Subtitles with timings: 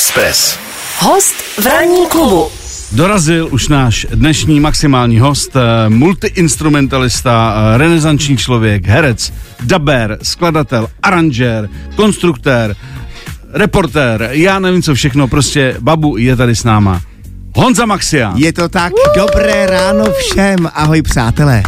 [0.00, 0.58] Express.
[0.98, 2.48] Host v ranní klubu.
[2.92, 9.32] Dorazil už náš dnešní maximální host, eh, multiinstrumentalista, eh, renesanční člověk, herec,
[9.62, 12.76] daber, skladatel, aranžér, konstruktér,
[13.52, 17.02] reportér, já nevím co všechno, prostě babu je tady s náma.
[17.56, 18.36] Honza Maxian.
[18.36, 21.62] Je to tak, dobré ráno všem, ahoj přátelé.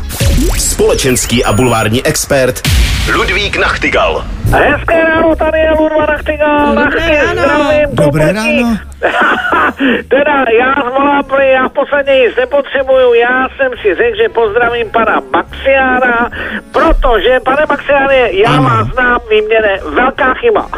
[0.59, 2.69] Společenský a bulvární expert
[3.15, 4.25] Ludvík Nachtigal.
[4.51, 6.75] Hezké ráno, tady je Ludva Nachtigal.
[6.75, 7.43] Dobré ráno.
[7.43, 8.77] Zdravím, Dobré ráno.
[10.09, 15.21] teda já zvolám, já v posledně nic nepotřebuju, já jsem si řekl, že pozdravím pana
[15.33, 16.31] Maxiána,
[16.73, 18.63] protože, pane Maxiáne, já Ano.
[18.63, 20.67] vás znám, vy mě ne, velká chyba.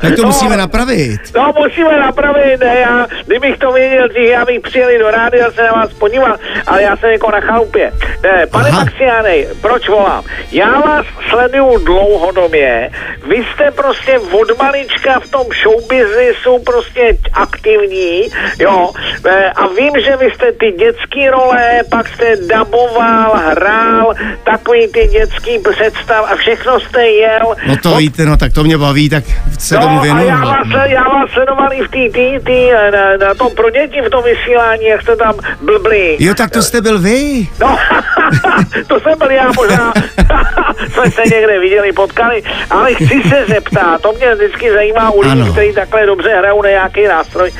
[0.00, 1.20] Tak to No, musíme napravit.
[1.36, 5.62] No, musíme napravit, ne, já, kdybych to věděl, dřív, já bych přijel do rádia se
[5.62, 7.90] na vás podívat, ale já jsem jako na chalupě.
[8.22, 8.78] Ne, pane Aha.
[8.80, 10.24] Maxiane, proč volám?
[10.52, 11.78] Já vás sleduju
[12.18, 12.90] dlouhodobě,
[13.28, 18.22] vy jste prostě od malička v tom showbiznisu prostě aktivní,
[18.58, 18.90] jo,
[19.26, 25.06] e, a vím, že vy jste ty dětský role, pak jste daboval, hrál, takový ty
[25.06, 27.54] dětský představ a všechno jste jel.
[27.66, 29.24] No to víte, no tak to mě baví, tak
[29.58, 30.28] se tomu No, a věnuju.
[30.28, 34.00] já vás, já vás sledoval i v té tý, tý, na, na tom pro děti
[34.06, 36.16] v tom vysílání, jak jste tam blbli.
[36.20, 37.48] Jo, tak to jste byl vy.
[37.60, 37.78] No,
[38.88, 39.92] to jsem byl já možná,
[40.92, 45.32] jsme se někde viděli, potkali, ale chci se zeptat, to mě vždycky zajímá u lidí,
[45.32, 45.52] Ano.
[45.52, 47.50] kteří takhle dobře hrajou na nějaký nástroj.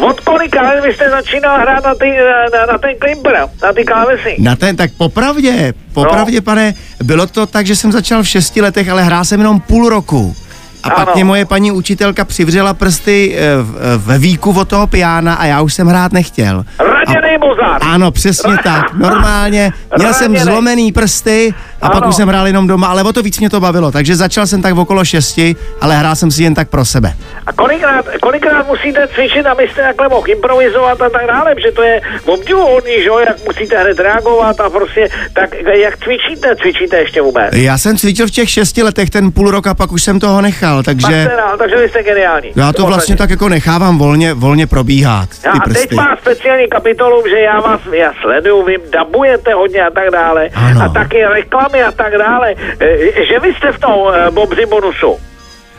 [0.00, 2.10] Od kolika let vy jste začínal hrát na, ty,
[2.54, 4.36] na, na ten klimper, na ty klávesy?
[4.38, 8.88] Na ten, tak popravdě, popravdě, pane, bylo to tak, že jsem začal v šesti letech,
[8.88, 10.36] ale hrál jsem jenom půl roku.
[10.82, 11.12] A pak Ano.
[11.14, 15.60] mě moje paní učitelka přivřela prsty eh, eh, ve výku od toho piána a já
[15.60, 16.64] už jsem hrát nechtěl.
[16.78, 17.82] Raděnej Mozart.
[17.82, 18.94] Ano, přesně tak.
[18.94, 19.72] Normálně.
[19.98, 20.52] Měl jsem Raděnej.
[20.52, 22.08] zlomený prsty a pak Ano.
[22.08, 23.92] už jsem hrál jenom doma, ale o to víc mě to bavilo.
[23.92, 27.12] Takže začal jsem tak okolo šesti, ale hrál jsem si jen tak pro sebe.
[27.46, 32.00] A kolikrát, kolikrát musíte cvičit, abyste takhle mohl improvizovat a tak dále, protože to je
[32.24, 37.48] obdivuhodný, že jo, jak musíte hned reagovat a prostě, tak jak cvičíte, cvičíte ještě vůbec?
[37.56, 40.40] Já jsem cvičil v těch šesti letech ten půl rok a pak už jsem toho
[40.42, 42.52] nechal, Pak takže jste rád, takže vy jste geniální.
[42.56, 47.22] já to vlastně tak jako nechávám volně, volně probíhat, Já, a teď má speciální kapitolu,
[47.30, 50.48] že já vás já sleduju, vy dabujete hodně a tak dále.
[50.54, 50.82] Ano.
[50.82, 51.24] A taky
[51.68, 52.54] reklamy a tak dále.
[52.80, 55.16] E, že vy jste v tom e, Bobři bonusu.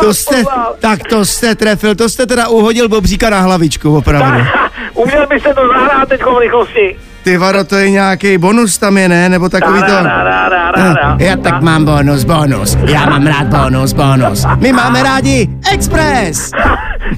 [0.00, 0.42] To jste,
[0.80, 4.38] tak to jste trefil, to jste teda uhodil Bobříka na hlavičku, opravdu.
[4.94, 6.96] Uměl byste to zahrát teď v rychlosti.
[7.24, 9.28] Ty varo, to je nějaký bonus tam je, ne?
[9.28, 10.02] Nebo takový to...
[10.02, 11.16] Rá.
[11.18, 12.78] Já tak mám bonus, bonus.
[12.86, 14.46] Já mám rád bonus, bonus.
[14.58, 16.50] My máme rádi Express.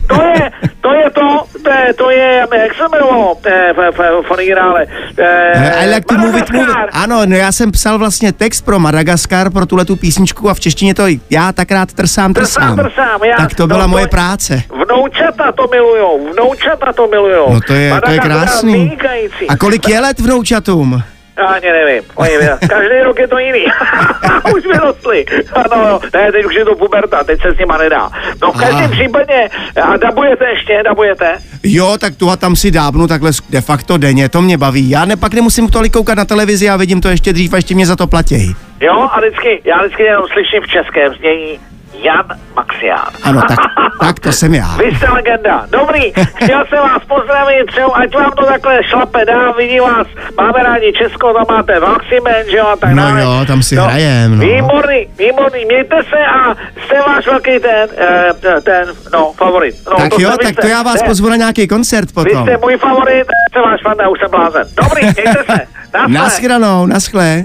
[0.06, 0.50] To je,
[0.80, 4.30] to je to, to je, to je, jak se jmenovalo, to je v, v, v
[4.30, 4.86] originále.
[5.18, 6.68] Eh, I like to move it, move it.
[6.68, 7.02] Madagaskar.
[7.02, 10.60] Ano, no já jsem psal vlastně text pro Madagaskar, pro tuhle tu písničku a v
[10.60, 12.90] češtině to já tak rád trsám, Trsám, trsám.
[12.90, 14.62] trsám, já- Tak to byla no, moje to- práce.
[14.84, 17.52] Vnoučata to milujou, vnoučata to milujou.
[17.54, 18.72] No to je, to je krásný.
[18.72, 19.48] vynikající.
[19.48, 21.02] A kolik je let vnoučatům?
[21.38, 22.30] Já ani nevím, oni
[22.68, 23.64] každý rok je to jiný.
[24.56, 25.24] už vyrostli.
[25.52, 28.10] Ano, ne, teď už je to puberta, teď se s nima nedá.
[28.42, 28.92] No v každém Ah.
[28.92, 29.48] případě,
[29.82, 31.32] a dabujete ještě, dabujete?
[31.62, 34.90] Jo, tak tu a tam si dábnu takhle de facto denně, to mě baví.
[34.90, 37.74] Já ne, pak nemusím tolik koukat na televizi a vidím to ještě dřív a ještě
[37.74, 38.54] mě za to platí.
[38.80, 41.58] Jo, a vždycky, já vždycky jenom slyším v českém znění
[42.02, 42.24] Jan
[42.56, 43.06] Maxián.
[43.22, 43.58] Ano, tak,
[44.00, 44.76] tak to jsem já.
[44.76, 45.66] Vy jste legenda.
[45.70, 50.06] Dobrý, chtěl jsem vás pozdravit, třeba, ať vám to takhle šlape dá, vidí vás,
[50.40, 53.22] máme rádi Česko, tam máte Maximen, že jo, a tak No dále.
[53.22, 54.44] jo, tam si hrajem, no.
[54.44, 56.54] Výborný, výborný, mějte se a
[56.84, 59.74] jste váš velký ten, eh, ten, no, favorit.
[59.90, 62.08] No, Tak to jo, jste- vy tak jste- to já vás pozvu na nějaký koncert
[62.08, 62.42] Vy potom.
[62.46, 64.62] jste můj favorit, jsem váš fan, já už jsem blázen.
[64.82, 65.60] Dobrý, mějte se.
[65.92, 66.08] Naschle.
[66.08, 67.44] Naschranou, naschle.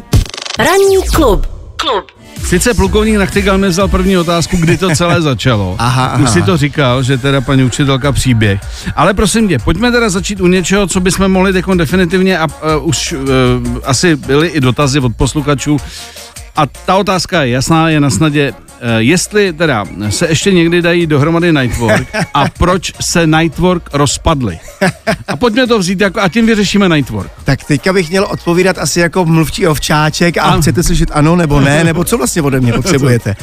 [0.59, 1.45] Ranní klub.
[1.77, 2.05] Klub.
[2.45, 5.75] Sice plukovník Nachtigal mi vzal první otázku, kdy to celé začalo.
[5.79, 6.23] Aha, aha.
[6.23, 8.61] Už si to říkal, že teda paní učitelka příběh.
[8.95, 12.87] Ale prosím tě, pojďme teda začít u něčeho, co bychom mohli teď definitivně, a uh,
[12.87, 13.27] už uh,
[13.83, 15.77] asi byly i dotazy od posluchačů,
[16.55, 18.53] a ta otázka je jasná, je na snadě,
[18.97, 24.59] jestli teda se ještě někdy dají dohromady Nightwork a proč se Nightwork rozpadly.
[25.27, 27.31] A pojďme to vzít jako, a tím vyřešíme Nightwork.
[27.43, 30.61] Tak teďka bych měl odpovídat asi jako mluvčí ovčáček a Ano.
[30.61, 33.35] chcete slyšet ano nebo ne, nebo co vlastně ode mě potřebujete.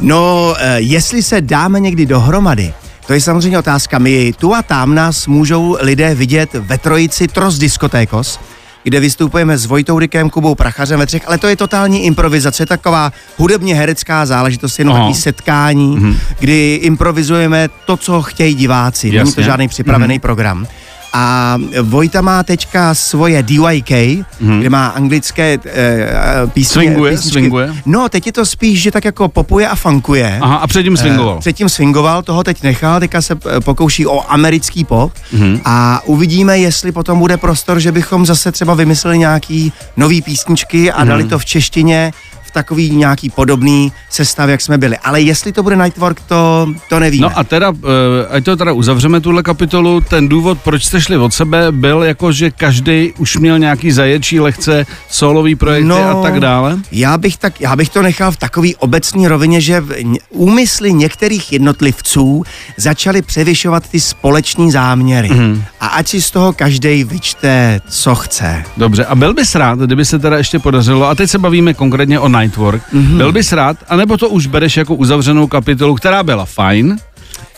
[0.00, 2.72] No, eh, jestli se dáme někdy dohromady,
[3.06, 3.98] to je samozřejmě otázka.
[3.98, 8.40] My tu a tam nás můžou lidé vidět ve trojici Tros Diskotékos,
[8.82, 13.12] kde vystupujeme s Vojtou Rikem, Kubou Prachařem ve třech, ale to je totální improvizace, taková
[13.36, 15.04] hudebně herecká záležitost, jenom Aha.
[15.04, 16.16] takový setkání, mm-hmm.
[16.38, 19.06] kdy improvizujeme to, co chtějí diváci.
[19.10, 19.42] Není to Jasně.
[19.42, 20.20] žádný připravený mm-hmm.
[20.20, 20.66] program.
[21.12, 24.58] A Vojta má teďka svoje DYK, mm-hmm.
[24.60, 26.72] kde má anglické uh, písně.
[26.72, 27.30] Swinguje, písničky.
[27.32, 27.74] swinguje.
[27.86, 30.38] No, teď je to spíš, že tak jako popuje a funkuje.
[30.42, 31.34] Aha, a předtím swingoval.
[31.36, 35.60] Eh, Předtím swingoval, toho teď nechal, teďka se eh, pokouší o americký pop Mhm.
[35.64, 41.04] a uvidíme, jestli potom bude prostor, že bychom zase třeba vymysleli nějaký nový písničky a
[41.04, 42.12] dali to v češtině
[42.48, 44.98] v takový nějaký podobný sestav, jak jsme byli.
[44.98, 47.22] Ale jestli to bude Nightwork, to, to nevíme.
[47.22, 51.16] No a teda, eh, ať to teda uzavřeme tuhle kapitolu, ten důvod, proč jste šli
[51.16, 56.40] od sebe, byl jako, že každý už měl nějaký zaječí lehce solový projekty a tak
[56.40, 56.78] dále?
[56.92, 59.84] Já bych, tak, já bych to nechal v takové obecné rovině, že
[60.30, 62.44] úmysly některých jednotlivců
[62.76, 65.28] začaly převyšovat ty společní záměry.
[65.28, 65.62] Mm.
[65.80, 68.64] A ať si z toho každý vyčte, co chce.
[68.76, 72.18] Dobře, a byl bys rád, kdyby se teda ještě podařilo, a teď se bavíme konkrétně
[72.18, 73.02] o Nightwork, Mhm.
[73.02, 73.16] mm-hmm.
[73.16, 76.96] byl bys rád, anebo to už bereš jako uzavřenou kapitolu, která byla fajn,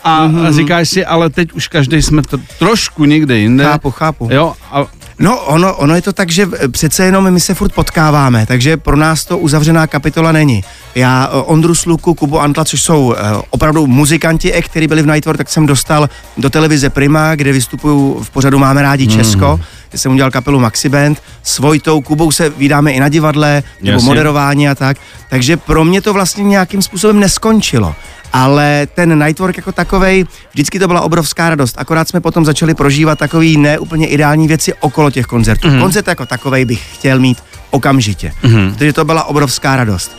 [0.03, 0.37] a Mhm.
[0.45, 0.53] mm-hmm.
[0.55, 3.63] říkáš si, ale teď už každý jsme tr- trošku někde jinde.
[3.63, 4.29] Chápu, chápu.
[4.31, 4.85] Jo, a
[5.19, 8.95] No, ono, ono je to tak, že přece jenom my se furt potkáváme, takže pro
[8.97, 10.63] nás to uzavřená kapitola není.
[10.95, 15.07] Já eh, Ondru Sluku, Kubu Antla, což jsou eh, opravdu muzikanti, eh, kteří byli v
[15.07, 19.59] Nightwork, tak jsem dostal do televize Prima, kde vystupuju v pořadu Máme rádi Česko,
[19.89, 21.21] kde jsem udělal kapelu Maxi Band.
[21.43, 24.07] S Vojtou, Kubou se vydáme i na divadle, nebo Jasně.
[24.07, 24.97] moderování a tak.
[25.29, 27.95] Takže pro mě to vlastně nějakým způsobem neskončilo.
[28.33, 31.75] Ale ten Nightwork jako takovej, vždycky to byla obrovská radost.
[31.77, 35.67] Akorát jsme potom začali prožívat takový neúplně ideální věci okolo těch koncertů.
[35.67, 35.79] Mm.
[35.79, 37.37] Koncert jako takovej bych chtěl mít
[37.69, 38.33] okamžitě.
[38.43, 38.73] Mm.
[38.73, 40.11] Protože to byla obrovská radost.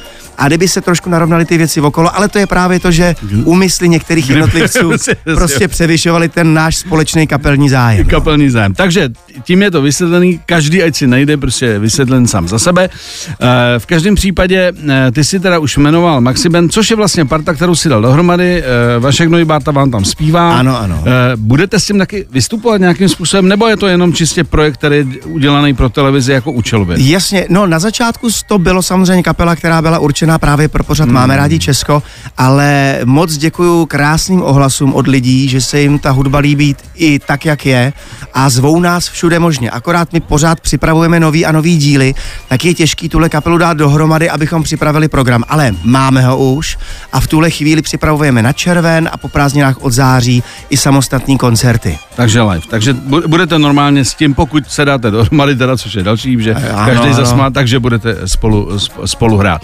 [0.43, 3.89] A kdyby se trošku narovnaly ty věci okolo, ale to je právě to, že úmysly
[3.89, 4.93] některých jednotlivců
[5.35, 8.07] prostě převyšovaly ten náš společný kapelní zájem.
[8.07, 8.75] kapelní zájem.
[8.75, 9.09] Takže
[9.43, 12.89] tím je to vysvětlený, každý ať si najde prostě vysvětlen sám za sebe.
[12.89, 17.55] E, v každém případě e, ty si teda už jmenoval Maxiben, což je vlastně parta,
[17.55, 18.63] kterou si dal dohromady.
[18.63, 20.59] E, Vašek Nojbáta vám tam zpívá.
[20.59, 21.05] Ano, ano.
[21.37, 25.05] Budete s tím taky vystupovat nějakým způsobem, nebo je to jenom čistě projekt, který je
[25.25, 26.97] udělaný pro televizi jako účelově?
[27.01, 29.99] Jasně, no na začátku to bylo samozřejmě kapela, která byla
[30.33, 31.15] určená právě pro pořad Hmm.
[31.15, 32.03] Máme rádi Česko,
[32.39, 37.45] ale moc děkuju krásným ohlasům od lidí, že se jim ta hudba líbí i tak,
[37.47, 37.93] jak je
[38.35, 39.71] a zvou nás všude možně.
[39.71, 42.15] Akorát my pořád připravujeme nový a nový díly,
[42.49, 46.79] tak je těžký tuhle kapelu dát dohromady, abychom připravili program, ale máme ho už
[47.13, 51.99] a v tuhle chvíli připravujeme na červen a po prázdninách od září i samostatní koncerty.
[52.17, 52.63] Takže live.
[52.71, 56.55] Takže bu- budete normálně s tím, pokud se dáte dohromady, teda, což je další, že
[56.55, 57.15] Ano, každý ano.
[57.15, 59.61] zasmá, takže budete spolu, sp- spolu hrát.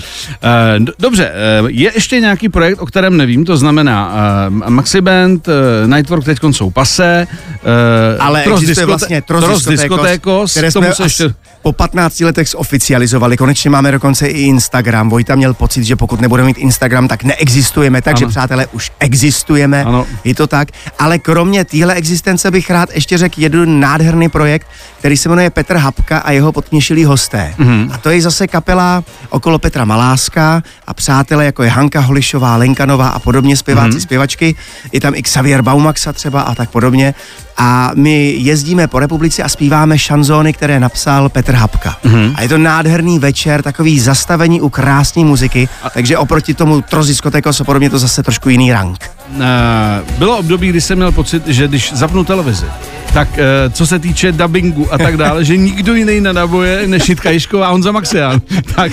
[0.49, 4.13] Eh, Dobře, eh, je ještě nějaký projekt, o kterém nevím, to znamená
[4.49, 5.49] uh, Maxi Band,
[5.87, 7.27] Nightwork teď jsou pase,
[8.21, 11.35] Ale existuje vlastně Trost Trost Diskotékos, které jsme ještě...
[11.63, 13.37] po 15 letech zoficializovali.
[13.37, 15.11] Konečně máme dokonce i Instagram.
[15.11, 18.03] Vojta měl pocit, že pokud nebudeme mít Instagram, tak neexistujeme.
[18.03, 18.31] Takže Ano.
[18.31, 19.85] přátelé, už existujeme.
[19.85, 20.07] Ano.
[20.25, 20.69] Je to tak.
[20.99, 24.67] Ale kromě téhle existence bych rád ještě řekl jeden nádherný projekt,
[24.99, 27.55] který se jmenuje Petr Hapka a jeho podměšilí hosté.
[27.59, 27.91] Mm-hmm.
[27.93, 33.09] A to je zase kapela okolo Petra Maláska a přátelé jako je Hanka Holišová, Lenkanová
[33.09, 34.03] a podobně zpěváci, mm-hmm.
[34.03, 34.55] zpěvačky.
[34.93, 37.15] Je tam i Xavier Baumaxa třeba a tak podobně.
[37.57, 41.97] A my jezdíme po republice a zpíváme šanzóny, které napsal Petr Hapka.
[42.05, 42.33] Mm-hmm.
[42.37, 47.65] A je to nádherný večer, takový zastavení u krásné muziky, takže oproti tomu Troziskotekos a
[47.65, 49.11] podobně to zase trošku jiný rank.
[49.31, 49.43] Uh,
[50.19, 52.67] bylo období, kdy jsem měl pocit, že když zapnu televizi,
[53.13, 57.31] tak uh, co se týče dubbingu a tak dále, že nikdo jiný nadabuje než Jitka
[57.31, 58.41] Jišková a Honza Maxián.
[58.77, 58.93] tak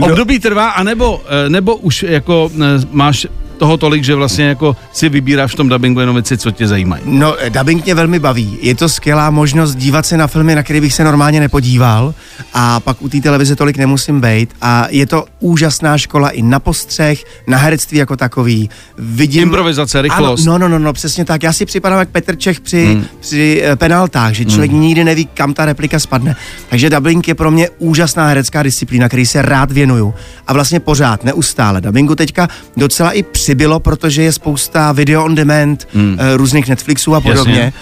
[0.00, 3.26] období trvá, anebo, uh, nebo už jako uh, máš
[3.58, 7.02] toho tolik, že vlastně jako si vybíráš v tom dubbingu jenom věci, co tě zajímají.
[7.06, 8.58] No, eh, dubbing mě velmi baví.
[8.62, 12.14] Je to skvělá možnost dívat se na filmy, na které bych se normálně nepodíval
[12.54, 14.54] a pak u té televize tolik nemusím být.
[14.62, 18.70] A je to úžasná škola i na postřeh, na herectví jako takový.
[18.98, 19.42] Vidím...
[19.42, 20.46] Improvizace, rychlost.
[20.46, 21.42] Ano, no, no, no, no, přesně tak.
[21.42, 23.04] Já si připadám jak Petr Čech při, hmm.
[23.20, 24.80] při eh, penaltách, že člověk hmm.
[24.80, 26.36] nikdy neví, kam ta replika spadne.
[26.68, 30.14] Takže dubbing je pro mě úžasná herecká disciplína, který se rád věnuju.
[30.46, 31.80] A vlastně pořád, neustále.
[31.80, 36.18] Dubbingu teďka docela i přibylo, protože je spousta video on demand, hmm.
[36.36, 37.52] různých Netflixů a podobně.
[37.52, 37.72] Jasně.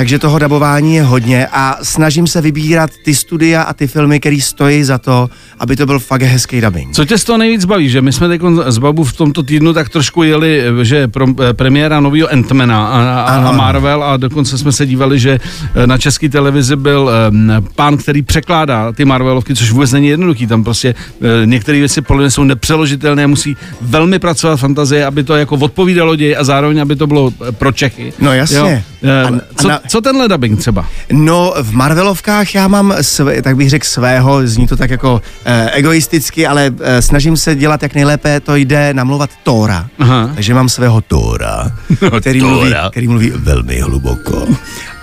[0.00, 4.40] Takže toho dabování je hodně a snažím se vybírat ty studia a ty filmy, které
[4.40, 5.28] stojí za to,
[5.58, 6.94] aby to byl fakt hezký dubbing.
[6.94, 9.72] Co tě z toho nejvíc baví, že my jsme teď z Babu v tomto týdnu
[9.72, 13.52] tak trošku jeli, že pro, eh, premiéra nového Antmana a, a, a.
[13.52, 15.40] Marvel a dokonce jsme se dívali, že
[15.74, 20.46] eh, na české televizi byl um, pán, který překládá ty Marvelovky, což vůbec není jednoduchý,
[20.46, 20.94] tam prostě
[21.44, 26.36] některé věci podle mě jsou nepřeložitelné, musí velmi pracovat fantazie, aby to jako odpovídalo ději
[26.36, 28.12] a zároveň, aby to bylo pro Čechy.
[28.20, 28.56] No jasně.
[28.58, 28.66] Jo?
[28.66, 28.80] A-
[29.28, 30.86] a Co, na- co tenhle dubbing třeba?
[31.12, 35.70] No, v Marvelovkách já mám, své, tak bych řekl svého, zní to tak jako eh,
[35.70, 39.86] egoisticky, ale eh, snažím se dělat, jak nejlépe to jde namluvat Tóra.
[39.98, 40.30] Aha.
[40.34, 41.72] Takže mám svého Tóra,
[42.20, 42.54] který, Tóra.
[42.54, 44.46] Mluví, který mluví velmi hluboko.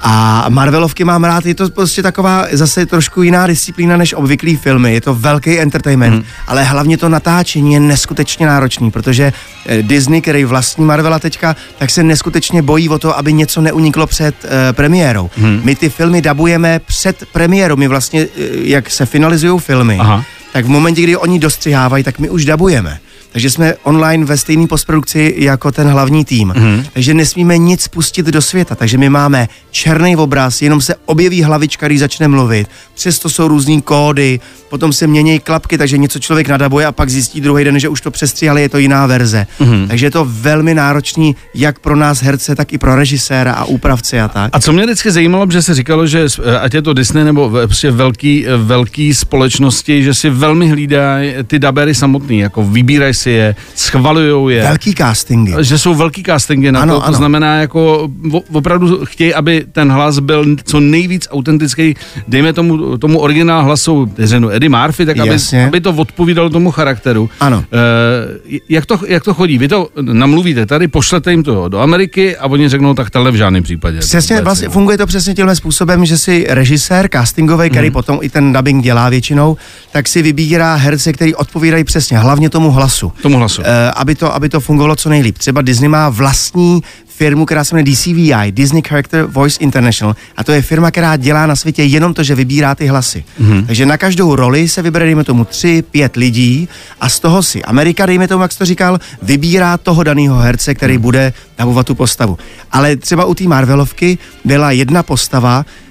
[0.10, 4.94] A Marvelovky mám rád, je to prostě taková zase trošku jiná disciplína než obvyklý filmy.
[4.94, 6.24] Je to velký entertainment, hmm.
[6.48, 9.34] ale hlavně to natáčení je neskutečně náročný, protože
[9.66, 14.08] eh, Disney, který vlastní Marvela teďka, tak se neskutečně bojí o to, aby něco neuniklo
[14.08, 15.30] před uh, premiérou.
[15.38, 15.62] Hmm.
[15.64, 20.24] My ty filmy dabujeme před premiérou, my vlastně, uh, jak se finalizují filmy, Aha.
[20.54, 23.00] tak v momentě, kdy oni dostřihávají, tak my už dabujeme
[23.38, 26.50] takže jsme online ve stejné postprodukci jako ten hlavní tým.
[26.50, 26.86] Mm-hmm.
[26.94, 28.75] Takže nesmíme nic pustit do světa.
[28.75, 32.67] Takže my máme černý obraz, jenom se objeví hlavička, když začne mluvit.
[32.96, 34.39] Přesto jsou různý kódy,
[34.70, 38.01] potom se mění klapky, takže něco člověk nadabuje a pak zjistí druhý den, že už
[38.01, 39.48] to přestříhali, je to jiná verze.
[39.60, 39.88] Mm-hmm.
[39.88, 44.22] Takže je to velmi náročný jak pro nás herce, tak i pro režiséra a úpravce
[44.22, 44.50] a tak.
[44.53, 46.25] A co mě vždycky zajímalo, že se říkalo, že
[46.62, 51.96] ať je to Disney nebo prostě velký, velký společnosti, že si velmi hlídají ty dabery
[51.96, 54.63] samotný, jako vybírají si je, schvalují je.
[54.63, 55.53] Velký castingy.
[55.62, 57.17] Že jsou velký castingy na ano, to, to ano.
[57.17, 58.10] znamená jako
[58.51, 61.96] opravdu chtějí, aby ten hlas byl co nejvíc autentický,
[62.27, 67.29] dejme tomu, tomu originál hlasu, řeknu Eddie Murphy, tak aby, aby to odpovídalo tomu charakteru.
[67.39, 67.63] Ano.
[67.74, 69.57] E, jak, to, jak to chodí?
[69.57, 73.36] Vy to namluvíte tady, pošlete jim to do Ameriky a oni řeknou, tak tohle v
[73.36, 74.00] žádném případě.
[74.00, 77.93] Přesně, vlastně funguje to přesně tímhle způsobem, že si režisér castingový, který hmm.
[77.93, 79.57] potom i ten dubbing dělá většinou,
[79.91, 83.07] tak si vybírá herce, který odpovídají přesně, hlavně tomu hlasu.
[83.22, 83.62] Tomu hlasu.
[83.62, 85.38] E, aby, to, aby to fungovalo co nejlíp.
[85.38, 86.84] Třeba Disney má vlastní
[87.18, 91.48] firmu, která se jmenuje DCVI, Disney Character Voice International, a to je firma, která dělá
[91.48, 93.26] na světě jenom to, že vybírá ty hlasy.
[93.42, 93.66] Mm-hmm.
[93.66, 96.70] Takže na každou roli se vybere, dejme tomu, tři, pět lidí
[97.02, 100.76] a z toho si Amerika, dejme tomu, jak jsi to říkal, vybírá toho daného herce,
[100.76, 101.02] který mm-hmm.
[101.02, 102.38] bude dabovat tu postavu.
[102.72, 105.87] Ale třeba u té Marvelovky byla jedna postava, eh,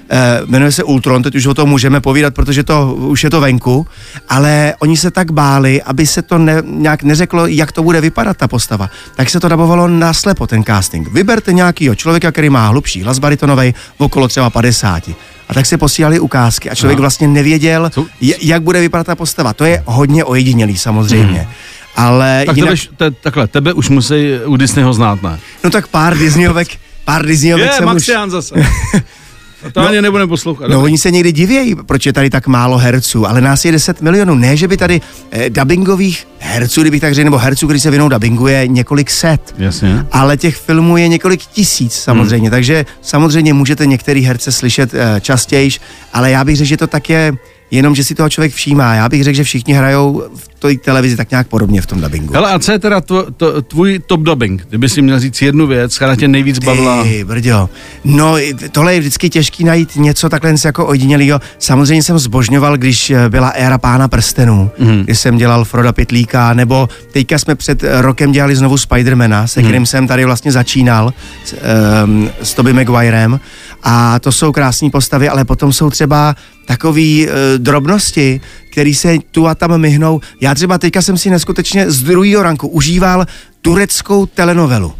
[0.47, 3.87] jmenuje se Ultron, teď už o tom můžeme povídat, protože to už je to venku,
[4.29, 8.37] ale oni se tak báli, aby se to ne, nějak neřeklo, jak to bude vypadat
[8.37, 8.91] ta postava.
[9.15, 11.13] Tak se to dabovalo naslepo, ten casting.
[11.13, 15.11] Vyberte nějakýho člověka, který má hlubší hlas baritonovej, okolo třeba 50.
[15.49, 17.01] A tak se posílali ukázky a člověk no.
[17.01, 19.53] vlastně nevěděl, jak bude vypadat ta postava.
[19.53, 21.41] To je hodně ojedinělý samozřejmě.
[21.41, 21.51] Hmm.
[21.97, 22.79] Ale tak jinak...
[22.97, 25.39] tebe, te, takhle, tebe už musí u Disneyho znát, ne?
[25.65, 26.69] No tak pár Disneyovek,
[27.05, 28.33] pár Disneyovek je, jsem Maxián už...
[28.33, 28.55] zase.
[29.65, 30.71] A to no, ani nebudeme poslouchat.
[30.71, 34.03] No oni se někdy divějí, proč je tady tak málo herců, ale nás je 10
[34.03, 34.35] milionů.
[34.35, 38.09] Ne, že by tady eh, dubbingových herců, kdybych tak řekl, nebo herců, kteří se věnou
[38.09, 39.55] dubbingu, je několik set.
[39.59, 40.07] Jasně.
[40.13, 42.57] Ale těch filmů je několik tisíc samozřejmě, hmm.
[42.57, 45.71] takže samozřejmě můžete některý herce slyšet eh, častěji,
[46.13, 47.33] ale já bych řekl, že to tak je
[47.71, 48.95] jenom, že si toho člověk všímá.
[48.95, 52.35] Já bych řekl, že všichni hrajou v té televizi tak nějak podobně v tom dubbingu.
[52.35, 54.67] Hele, a co je teda tvo, to, tvůj top dubbing?
[54.69, 57.03] Kdyby si měl říct jednu věc, která tě nejvíc bavila.
[57.03, 57.69] Ty, brďo.
[58.05, 58.37] No,
[58.73, 61.41] tohle je vždycky těžký najít něco takhle jako ojedinělého.
[61.59, 65.03] Samozřejmě jsem zbožňoval, když eh, byla éra pána prstenů, mm.
[65.03, 69.69] kdy jsem dělal Froda Pitlíka, nebo teďka jsme před rokem dělali znovu Spidermana, se mhm.
[69.69, 69.87] kterým mm.
[69.87, 71.13] jsem tady vlastně začínal
[71.45, 71.55] s,
[72.05, 73.41] um, s Toby Maguirem.
[73.83, 78.41] A to jsou krásné postavy, ale potom jsou třeba takový e, drobnosti,
[78.73, 80.21] který se tu a tam myhnou.
[80.41, 83.27] Já třeba teďka jsem si neskutečně z druhého ranku užíval
[83.63, 84.93] tureckou telenovelu.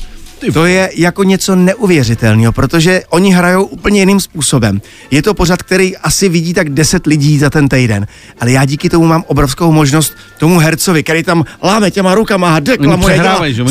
[0.53, 4.81] To je jako něco neuvěřitelného, protože oni hrajou úplně jiným způsobem.
[5.11, 8.07] Je to pořad, který asi vidí tak 10 lidí za ten týden,
[8.41, 12.61] ale já díky tomu mám obrovskou možnost tomu hercovi, který tam láme těma rukama a
[12.61, 13.23] deklamuje,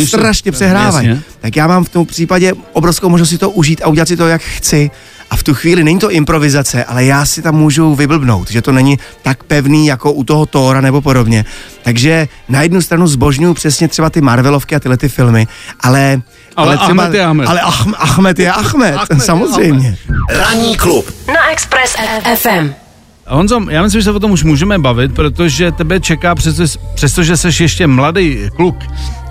[0.08, 1.22] strašně přehrávají.
[1.42, 4.28] Tak já mám v tom případě obrovskou možnost si to užít a udělat si to,
[4.28, 4.92] jak chci.
[5.30, 8.72] A v tu chvíli není to improvizace, ale já si tam můžu vyblbnout, že to
[8.72, 11.46] není tak pevný jako u toho Tóra nebo podobně.
[11.84, 15.48] Takže na jednu stranu zbožňuju přesně třeba ty Marvelovky a tyhle ty filmy,
[15.80, 16.22] ale
[16.56, 17.48] ale, ale třeba, Ahmed je Ahmed.
[17.48, 19.88] Ale Ach, Ahmed je Ahmed, Ahmed samozřejmě.
[19.88, 19.98] Je
[20.30, 20.48] Ahmed.
[20.48, 21.12] Ranní klub.
[21.28, 21.96] Na Express
[22.36, 22.74] FM.
[23.28, 26.36] Honzo, já myslím, že se o tom už můžeme bavit, protože tebe čeká,
[26.96, 28.76] přestože jsi ještě mladý kluk,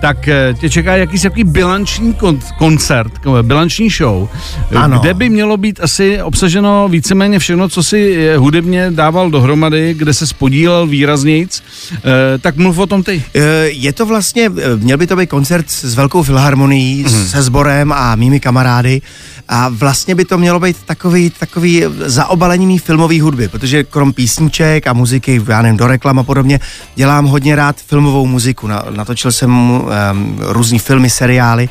[0.01, 3.11] tak eh, tě čeká jakýsi jaký bilanční kon- koncert,
[3.41, 4.29] bilanční show,
[4.75, 4.99] ano.
[4.99, 10.13] kde by mělo být asi obsaženo víceméně všechno, co si eh, hudebně dával dohromady, kde
[10.13, 11.63] se spodílel výraznějc.
[12.05, 13.23] E, tak mluv o tom ty.
[13.65, 17.27] Je to vlastně, měl by to být koncert s velkou filharmonií, hmm.
[17.27, 19.01] se sborem a mými kamarády
[19.47, 24.87] a vlastně by to mělo být takový, takový zaobalení mý filmové hudby, protože krom písniček
[24.87, 26.59] a muziky, já nevím, do reklam a podobně,
[26.95, 28.67] dělám hodně rád filmovou muziku.
[28.89, 31.69] Natočil jsem um, různý filmy, seriály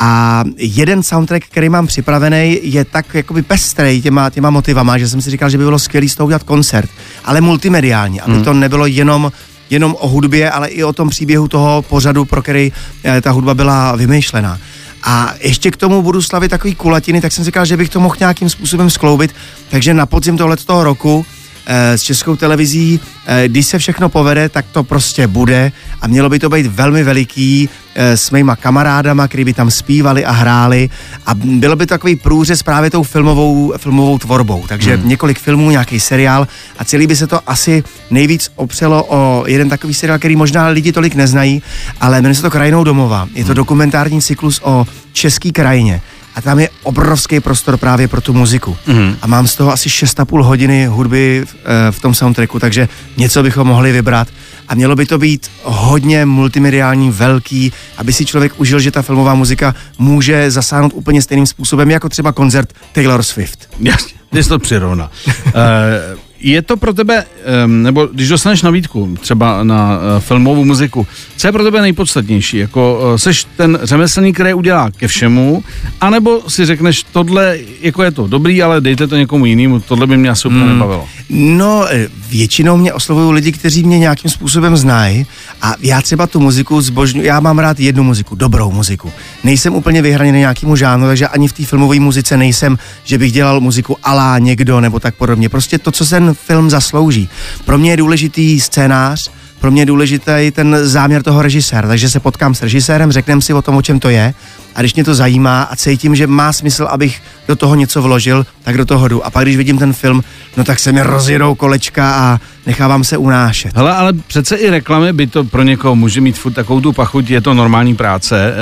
[0.00, 5.22] a jeden soundtrack, který mám připravený, je tak jakoby pestrej těma, těma motivama, že jsem
[5.22, 6.90] si říkal, že by bylo skvělé z toho udělat koncert,
[7.24, 8.44] ale multimediální, aby hmm.
[8.44, 9.32] to nebylo jenom
[9.70, 12.72] jenom o hudbě, ale i o tom příběhu toho pořadu, pro který
[13.04, 14.58] eh, ta hudba byla vymýšlená.
[15.02, 18.16] A ještě k tomu budu slavit takový kulatiny, tak jsem říkal, že bych to mohl
[18.20, 19.34] nějakým způsobem skloubit.
[19.68, 21.26] Takže na podzim tohoto roku
[21.70, 26.38] s českou televizí, eh, když se všechno povede, tak to prostě bude a mělo by
[26.38, 30.90] to být velmi veliký eh, s mýma kamarádama, který by tam zpívali a hráli
[31.26, 34.64] a bylo by to takový průřez právě tou filmovou, filmovou tvorbou.
[34.68, 35.08] Takže hmm.
[35.08, 36.48] několik filmů, nějaký seriál
[36.78, 40.92] a celý by se to asi nejvíc opřelo o jeden takový seriál, který možná lidi
[40.92, 41.62] tolik neznají,
[42.00, 43.28] ale jmenuje se to Krajinou domova.
[43.34, 46.00] Je to dokumentární cyklus o české krajině.
[46.34, 48.76] A tam je obrovský prostor právě pro tu muziku.
[48.86, 49.16] Mm.
[49.22, 53.42] A mám z toho asi 6,5 hodiny hudby v, eh, v tom soundtracku, takže něco
[53.42, 54.28] bychom mohli vybrat.
[54.68, 59.34] A mělo by to být hodně multimediální, velký, aby si člověk užil, že ta filmová
[59.34, 63.68] muzika může zasáhnout úplně stejným způsobem, jako třeba koncert Taylor Swift.
[63.80, 65.10] Jasně, jsi to přirovna.
[65.26, 65.32] uh,
[66.40, 67.24] je to pro tebe,
[67.66, 71.06] nebo když dostaneš nabídku třeba na uh, filmovou muziku,
[71.36, 72.56] co je pro tebe nejpodstatnější?
[72.56, 75.64] Jako uh, seš ten řemeslník, který udělá ke všemu,
[76.00, 80.16] anebo si řekneš, tohle, jako je to dobrý, ale dejte to někomu jinému, tohle by
[80.16, 80.72] mě asi úplně hmm.
[80.72, 81.08] nebavilo.
[81.30, 85.26] No, eh, většinou mě oslovují lidi, kteří mě nějakým způsobem znají
[85.62, 89.12] a já třeba tu muziku zbožňuji, já mám rád jednu muziku, dobrou muziku.
[89.44, 93.60] Nejsem úplně vyhraněný nějakému žánru, takže ani v té filmové muzice nejsem, že bych dělal
[93.60, 95.48] muziku alá někdo nebo tak podobně.
[95.48, 97.28] Prostě to, co ten film zaslouží.
[97.64, 102.20] Pro mě je důležitý scénář, pro mě je důležitý ten záměr toho režiséra, takže se
[102.20, 104.34] potkám s režisérem, řekneme si o tom, o čem to je
[104.74, 108.46] a když mě to zajímá a cítím, že má smysl, abych do toho něco vložil,
[108.62, 109.26] tak do toho jdu.
[109.26, 110.24] A pak, když vidím ten film,
[110.56, 113.76] no tak se mi rozjedou kolečka a nechávám se unášet.
[113.76, 117.30] Hele, ale přece i reklamy by to pro někoho může mít furt takovou tu pachuť,
[117.30, 118.52] je to normální práce,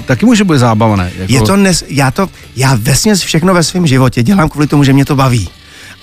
[0.00, 1.12] e, taky může být zábavné.
[1.18, 1.32] Jako...
[1.32, 4.92] Je to nes, já to, já vesměs všechno ve svém životě dělám kvůli tomu, že
[4.92, 5.48] mě to baví.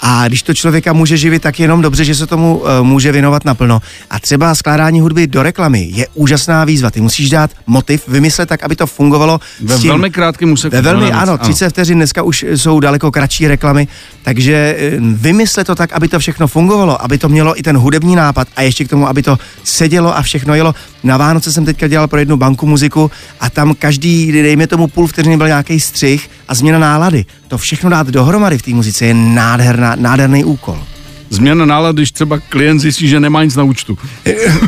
[0.07, 3.45] A když to člověka může živit, tak jenom dobře, že se tomu uh, může věnovat
[3.45, 3.81] naplno.
[4.09, 6.91] A třeba skládání hudby do reklamy je úžasná výzva.
[6.91, 9.39] Ty musíš dát motiv, vymyslet tak, aby to fungovalo.
[9.61, 10.75] Ve tím, velmi krátkém úseku.
[10.75, 13.87] Ve velmi, ano, 30 vteřin dneska už jsou daleko kratší reklamy,
[14.23, 18.15] takže uh, vymyslet to tak, aby to všechno fungovalo, aby to mělo i ten hudební
[18.15, 20.75] nápad a ještě k tomu, aby to sedělo a všechno jelo.
[21.05, 25.07] Na Vánoce jsem teďka dělal pro jednu banku muziku a tam každý, dejme tomu půl
[25.07, 27.25] vteřiny, byl nějaký střih a změna nálady.
[27.47, 30.83] To všechno dát dohromady v té muzice je nádherná, nádherný úkol.
[31.29, 33.97] Změna nálady, když třeba klient zjistí, že nemá nic na účtu.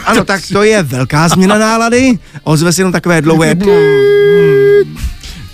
[0.06, 2.20] ano, tak to je velká změna nálady.
[2.44, 3.56] Ozve si jenom takové dlouhé...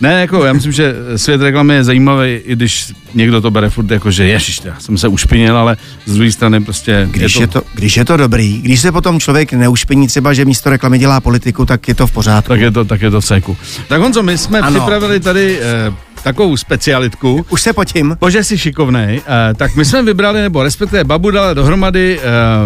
[0.03, 3.91] Ne, jako já myslím, že svět reklamy je zajímavý, i když někdo to bere furt
[3.91, 7.07] jako, že ježiš, já jsem se ušpinil, ale z druhé strany prostě...
[7.11, 7.59] Když je, to...
[7.59, 10.99] je to, když je to dobrý, když se potom člověk neušpiní třeba, že místo reklamy
[10.99, 12.49] dělá politiku, tak je to v pořádku.
[12.49, 13.57] Tak je to, tak je to v seku.
[13.87, 14.79] Tak Honzo, my jsme ano.
[14.79, 17.45] připravili tady eh, takovou specialitku.
[17.49, 18.17] Už se potím.
[18.19, 19.17] Bože, jsi šikovnej.
[19.17, 19.23] Uh,
[19.55, 22.19] tak my jsme vybrali, nebo respektive babu dala dohromady,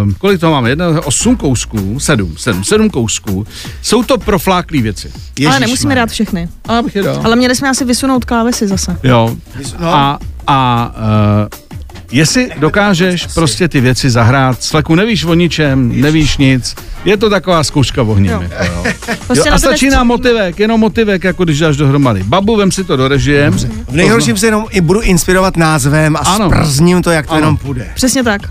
[0.06, 0.70] uh, kolik to máme?
[0.70, 3.46] Jedna, osm kousků, sedm, sedm, sedm kousků.
[3.82, 5.12] Jsou to profláklý věci.
[5.38, 6.48] Ježiš, Ale nemusíme dát všechny.
[6.68, 7.20] Ale, bych je dal.
[7.24, 8.98] Ale měli jsme asi vysunout klávesy zase.
[9.02, 9.36] Jo.
[9.80, 9.94] No.
[9.94, 11.77] A, a uh,
[12.12, 17.30] Jestli dokážeš prostě ty věci zahrát, s fleku nevíš o ničem, nevíš nic, je to
[17.30, 18.42] taková zkouška ohněm.
[18.42, 18.48] Jo.
[18.58, 18.92] Jako, jo.
[19.26, 22.22] Prostě jo, a stačí nám motivek, jenom motivek, jako když dáš dohromady.
[22.22, 23.50] Babu, vem si to do režie.
[23.88, 26.50] V nejhorším se jenom i budu inspirovat názvem a ano.
[26.50, 27.40] sprzním to, jak to ano.
[27.40, 27.90] jenom půjde.
[27.94, 28.42] Přesně tak.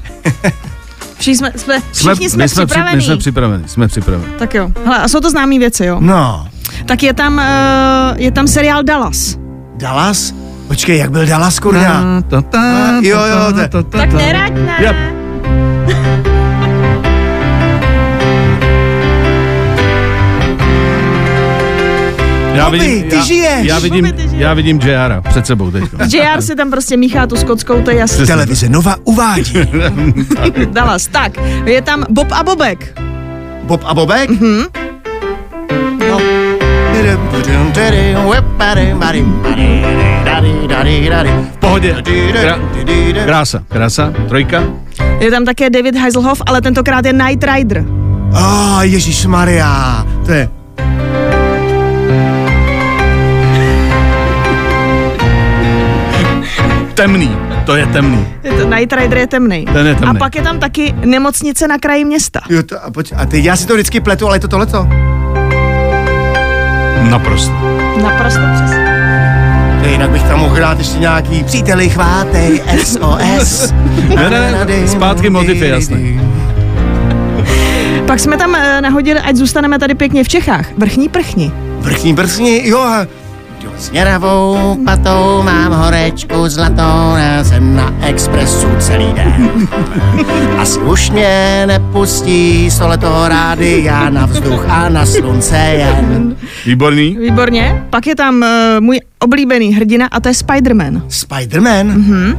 [1.20, 2.96] Všichni jsme, jsme, všichni jsme, jsme připraveni.
[2.96, 4.34] My jsme připraveni, jsme připraveni.
[4.40, 4.72] Tak jo.
[4.86, 5.98] Hele, a jsou to známé věci, jo?
[6.00, 6.48] No.
[6.86, 9.38] Tak je tam, uh, je tam seriál Dallas.
[9.78, 10.34] Dallas?
[10.68, 12.22] Počkej, jak byl Dallas, kurňa?
[13.02, 13.84] Jo, jo, to.
[13.84, 15.18] Tak neraď, ne?
[22.54, 23.68] Já vidím, ty já, žiješ.
[23.68, 25.84] Já vidím, já vidím JR před sebou teď.
[26.14, 28.26] JR si tam prostě míchá tu skotskou, to je jasný.
[28.26, 29.54] Televize Nova uvádí.
[30.72, 31.32] Dallas, tak.
[31.66, 33.00] Je tam Bob a Bobek.
[33.64, 34.30] Bob a Bobek?
[34.30, 34.87] Mhm.
[38.14, 38.30] No.
[41.60, 41.96] Pohodě.
[43.26, 44.64] Krása, krása, trojka.
[45.20, 47.86] Je tam také David Heiselhoff, ale tentokrát je Night Rider.
[48.34, 50.50] Oh, Ježíš Maria, to je
[56.94, 57.30] temný,
[57.66, 58.28] to je temný.
[58.44, 59.66] Je to, Night Rider je temný.
[59.66, 60.18] Ten je temný.
[60.18, 62.42] A pak je tam taky nemocnice na kraji města.
[62.50, 64.88] Jo, to, a, poč- a teď já si to vždycky pletu, ale je to tohleto.
[67.02, 67.54] Naprosto.
[68.04, 68.78] Naprosto přesně.
[69.82, 73.74] Ne, jinak bych tam mohl hrát ještě nějaký příteli chvátej SOS.
[74.16, 76.22] ne, ne, ne, zpátky motiv je jasný.
[78.08, 80.66] Pak jsme tam eh, nahodili, ať zůstaneme tady pěkně v Čechách.
[80.78, 81.52] Vrchní prchni.
[81.80, 82.86] Vrchní prchni, jo,
[83.78, 89.68] a s děravou patou mám horečku zlatou, já jsem na expresu celý den.
[90.58, 96.36] Asi už mě nepustí stole toho rády, já na vzduch a na slunce jen.
[96.66, 97.18] Výborný.
[97.20, 97.84] Výborně.
[97.90, 98.48] Pak je tam uh,
[98.80, 101.02] můj oblíbený hrdina a to je Spider-Man.
[101.10, 101.88] Spider-Man?
[101.88, 102.36] Mhm.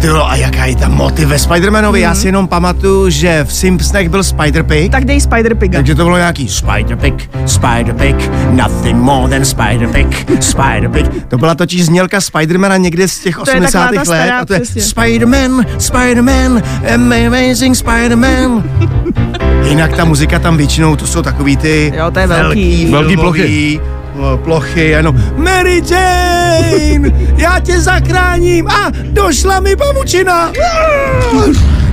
[0.00, 1.96] Ty jo, a jaká je ta motiv ve Spider-Manovi?
[1.96, 4.90] Já si jenom pamatuju, že v Simpsonech byl Spider-Pig.
[4.90, 5.72] Tak dej Spider-Piga.
[5.72, 10.08] Takže to bylo nějaký Spider-Pig, Spider-Pig, nothing more than Spider-Pig,
[10.40, 11.10] Spider-Pig.
[11.28, 13.90] To byla totiž znělka Spidermana někde z těch To je taková 80.
[13.90, 14.04] ta let.
[14.04, 14.60] stará, a to je.
[14.60, 16.62] Spider-Man, Spider-Man,
[16.94, 18.62] amazing Spider-Man.
[19.68, 22.86] Jinak ta muzika tam většinou, to jsou takový ty Jo, to je velký.
[22.90, 23.80] Velký filmový,
[24.18, 25.14] o, plochy, ano.
[25.36, 27.12] Mary Jane,
[27.58, 30.52] já tě zachráním a došla mi pavučina.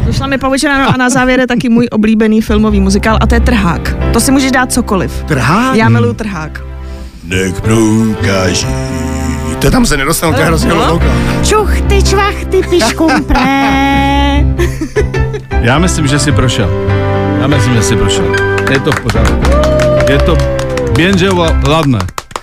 [0.05, 3.35] Došla mi pavučina no a na závěr je taky můj oblíbený filmový muzikál a to
[3.35, 3.95] je Trhák.
[4.13, 5.23] To si můžeš dát cokoliv.
[5.27, 5.75] Trhák?
[5.75, 6.61] Já miluju Trhák.
[7.23, 8.67] Nech průkaží.
[9.61, 10.75] To tam se nedostanu, to je hrozně No.
[10.85, 11.05] hluboká.
[11.43, 14.45] Čuchty, čvachty, piškumpré.
[15.61, 16.69] Já myslím, že si prošel.
[17.41, 18.25] Já myslím, že si prošel.
[18.71, 19.41] Je to v pořádku.
[20.09, 20.37] Je to
[20.97, 21.29] jenže
[21.67, 21.99] ladné.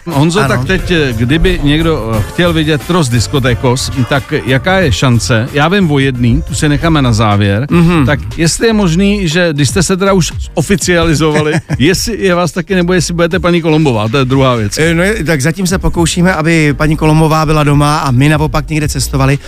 [0.07, 0.49] Honzo, Ano.
[0.49, 5.49] tak teď, eh, kdyby někdo eh, chtěl vidět Tros Diskotékos, tak jaká je šance?
[5.53, 7.67] Já vím o jedný, tu si necháme na závěr.
[7.71, 7.83] Mhm.
[7.91, 8.07] Mm-hmm.
[8.07, 12.75] Tak jestli je možný, že když jste se teda už oficializovali, jestli je vás taky,
[12.75, 14.79] nebo jestli budete paní Kolombová, to je druhá věc.
[14.95, 19.39] No, tak zatím se pokoušíme, aby paní Kolomová byla doma a my naopak někde cestovali.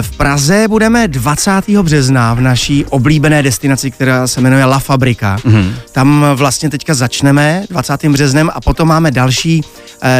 [0.00, 1.82] V Praze budeme 20.
[1.82, 5.36] března v naší oblíbené destinaci, která se jmenuje La Fabrika.
[5.36, 5.70] Mm-hmm.
[5.92, 8.04] Tam vlastně teďka začneme 20.
[8.04, 9.62] březnem a potom máme další,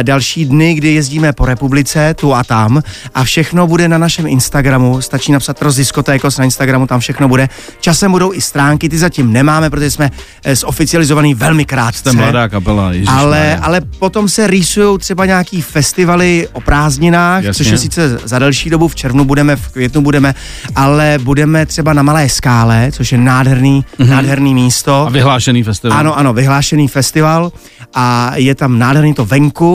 [0.03, 2.81] další dny, kdy jezdíme po republice, tu a tam
[3.15, 5.01] a všechno bude na našem Instagramu.
[5.01, 7.49] Stačí napsat Rozdiskotékos na Instagramu, tam všechno bude.
[7.79, 10.11] Časem budou i stránky, ty zatím nemáme, protože jsme
[10.43, 11.99] e, zoficializovaný velmi krátce.
[11.99, 17.63] Jste mladá kapela, Ale, ale potom se rýsují třeba nějaký festivaly o prázdninách, Jasně.
[17.63, 20.35] což je sice za delší dobu, v červnu budeme, v květnu budeme,
[20.75, 24.09] ale budeme třeba na Malé skále, což je nádherný, mm-hmm.
[24.09, 25.05] nádherný místo.
[25.07, 25.97] A vyhlášený festival.
[25.97, 27.51] Ano, ano, vyhlášený festival
[27.93, 29.68] a je tam nádherný to venku,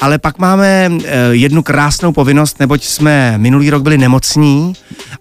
[0.00, 4.72] ale pak máme e, jednu krásnou povinnost, neboť jsme minulý rok byli nemocní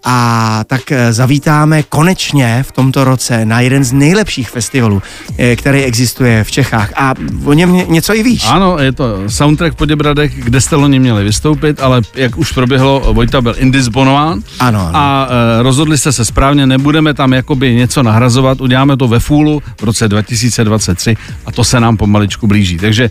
[0.04, 5.02] a tak e, zavítáme konečně v tomto roce na jeden z nejlepších festivalů,
[5.38, 7.14] e, který existuje v Čechách a
[7.46, 8.44] o něm ně- něco i víš.
[8.48, 13.42] Ano, je to soundtrack Poděbradech, kde jste loni měli vystoupit, ale jak už proběhlo, Vojta
[13.42, 14.92] byl indisponován Ano, ano.
[14.98, 15.28] a
[15.60, 19.84] e, rozhodli jste se správně, nebudeme tam jakoby něco nahrazovat, uděláme to ve Fůlu v
[19.84, 22.78] roce 2023 a to se nám pomaličku blíží.
[22.78, 23.10] Takže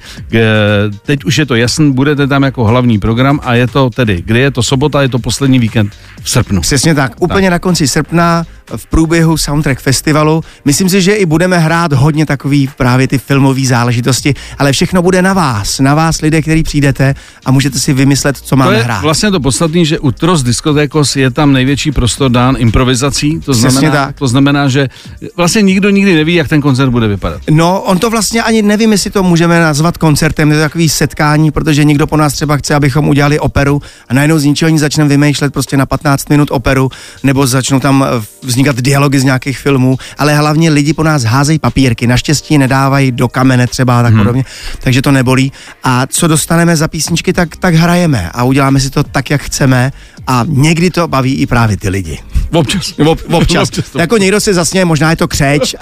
[1.07, 4.41] teď už je to jasný, budete tam jako hlavní program a je to tedy, kdy
[4.41, 6.61] je to sobota, je to poslední víkend v srpnu.
[6.61, 7.13] Přesně tak.
[7.21, 7.51] Úplně tak.
[7.51, 10.41] na konci srpna v průběhu Soundtrack Festivalu.
[10.65, 15.23] Myslím si, že i budeme hrát hodně takový právě ty filmové záležitosti, ale všechno bude
[15.23, 18.83] na vás, na vás lidé, kteří přijdete a můžete si vymyslet, co To máme je
[18.83, 19.01] hrát.
[19.03, 23.71] vlastně to podstatné, že u Tros Diskotékos je tam největší prostor dán improvizací, to Přesně
[23.71, 24.19] znamená, tak.
[24.19, 24.89] to znamená, že
[25.37, 27.41] vlastně nikdo nikdy neví, jak ten koncert bude vypadat.
[27.51, 31.51] No, on to vlastně ani nevím, jestli to můžeme nazvat koncertem, je to takový setkání,
[31.51, 35.09] protože někdo po nás třeba chce, abychom udělali operu a najednou z ničeho nic začneme
[35.09, 36.91] vymýšlet prostě na 15 minut operu,
[37.23, 38.21] nebo začnou tam eh,
[38.59, 43.29] vznikat dialogy z nějakých filmů, ale hlavně lidi po nás házejí papírky, naštěstí nedávají do
[43.29, 44.21] kamene třeba a tak hmm.
[44.21, 44.45] podobně,
[44.79, 45.53] takže to nebolí.
[45.85, 49.93] A co dostaneme za písničky, tak, tak hrajeme a uděláme si to tak, jak chceme
[50.27, 52.19] a někdy to baví i právě ty lidi.
[52.53, 52.95] Občas.
[53.07, 53.69] Ob, občas.
[53.69, 55.75] Občas to- jako někdo se zasněje, možná je to křeč,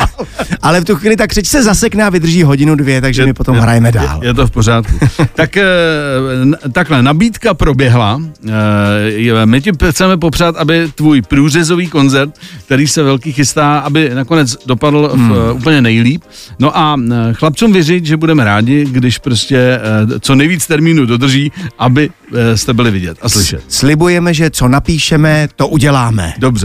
[0.62, 3.54] ale v tu chvíli ta křeč se zasekne a vydrží hodinu, dvě, takže my potom
[3.54, 4.18] je, hrajeme dál.
[4.22, 4.98] Je, je to v pořádku.
[5.34, 5.64] tak eh,
[6.72, 8.20] takhle, nabídka proběhla.
[8.48, 8.50] Eh,
[9.06, 12.30] je- My ti chceme popřát, aby tvůj průřezový koncert,
[12.64, 15.28] který se velký chystá, aby nakonec dopadl Hmm.
[15.30, 16.22] v, eh, úplně nejlíp.
[16.58, 16.96] No a
[17.32, 19.80] chlapcům věřit, že budeme rádi, když prostě
[20.20, 22.10] co nejvíc termínů dodrží, aby
[22.54, 23.62] jste byli vidět a slyšet.
[23.68, 26.32] Slibujeme, že co napíšeme, to uděláme.
[26.38, 26.55] Dobře.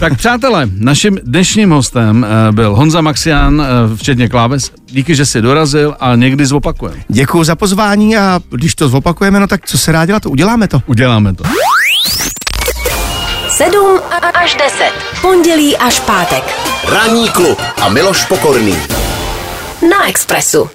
[0.00, 4.70] Tak přátelé, naším dnešním hostem eh, byl Honza Maxian, eh, včetně kláves.
[4.90, 7.02] Díky, že jsi dorazil a někdy zopakujeme.
[7.08, 10.82] Děkuji za pozvání a když to zopakujeme, no tak co se dá dělat, uděláme to.
[10.86, 11.44] Uděláme to.
[13.48, 14.00] 7
[14.34, 14.92] až 10.
[15.20, 16.44] Pondělí až pátek.
[16.88, 18.76] Ranní klub a Miloš Pokorný.
[19.90, 20.70] Na Expressu.